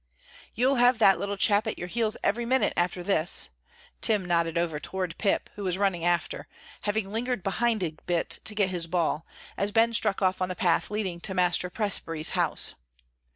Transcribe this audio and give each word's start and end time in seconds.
"You'll 0.55 0.77
have 0.77 0.97
that 0.97 1.19
little 1.19 1.37
chap 1.37 1.67
at 1.67 1.77
your 1.77 1.87
heels 1.87 2.17
every 2.23 2.43
minute, 2.43 2.73
after 2.75 3.03
this," 3.03 3.51
Tim 4.01 4.25
nodded 4.25 4.57
over 4.57 4.79
toward 4.79 5.15
Pip, 5.19 5.47
who 5.53 5.63
was 5.63 5.77
running 5.77 6.03
after, 6.03 6.47
having 6.81 7.11
lingered 7.11 7.43
behind 7.43 7.83
a 7.83 7.91
bit 8.07 8.39
to 8.45 8.55
get 8.55 8.71
his 8.71 8.87
ball, 8.87 9.27
as 9.57 9.71
Ben 9.71 9.93
struck 9.93 10.19
off 10.19 10.41
on 10.41 10.49
the 10.49 10.55
path 10.55 10.89
leading 10.89 11.19
to 11.21 11.35
Master 11.35 11.69
Presbrey's 11.69 12.31
house. 12.31 12.73